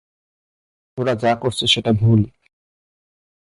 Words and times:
ওরা 0.97 1.13
যা 1.15 1.31
করেছে 1.35 1.65
সেটা 1.67 1.91
ভুল। 1.93 2.21